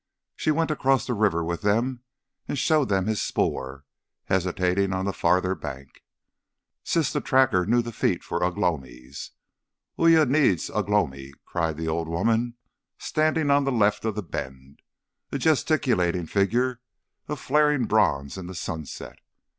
[0.35, 2.01] She went across the river with them
[2.47, 3.85] and showed them his spoor
[4.25, 6.03] hesitating on the farther bank.
[6.83, 9.29] Siss the Tracker knew the feet for Ugh lomi's.
[9.99, 12.55] "Uya needs Ugh lomi," cried the old woman,
[12.97, 14.81] standing on the left of the bend,
[15.31, 16.81] a gesticulating figure
[17.27, 19.19] of flaring bronze in the sunset.